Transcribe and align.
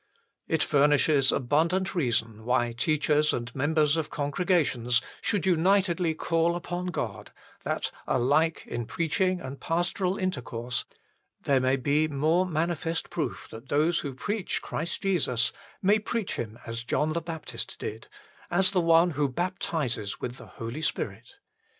It 0.47 0.63
furnishes 0.63 1.31
abundant 1.31 1.93
reason 1.93 2.43
why 2.43 2.71
teachers 2.71 3.31
and 3.33 3.53
members 3.53 3.95
of 3.95 4.09
congregations 4.09 4.99
should 5.21 5.45
unitedly 5.45 6.15
call 6.15 6.55
upon 6.55 6.87
God, 6.87 7.31
that 7.65 7.91
alike 8.07 8.63
in 8.65 8.87
preaching 8.87 9.39
and 9.39 9.59
pastoral 9.59 10.17
intercourse 10.17 10.85
there 11.43 11.59
may 11.59 11.75
be 11.75 12.07
more 12.07 12.47
manifest 12.47 13.11
proof 13.11 13.47
that 13.51 13.69
those 13.69 13.99
who 13.99 14.15
preach 14.15 14.59
Christ 14.63 15.03
Jesus 15.03 15.53
may 15.83 15.99
preach 15.99 16.33
Him 16.35 16.57
as 16.65 16.83
John 16.83 17.13
the 17.13 17.21
HOW 17.23 17.35
IT 17.35 17.53
IS 17.53 17.65
TO 17.65 17.77
BE 17.77 17.77
TAUGHT 17.77 17.79
19 17.79 17.79
Baptist 17.79 17.79
did, 17.79 18.07
as 18.49 18.71
the 18.71 18.81
One 18.81 19.11
who 19.11 19.29
baptizes 19.29 20.19
with 20.19 20.37
the 20.37 20.47
Holy 20.57 20.81
Spirit. 20.81 21.35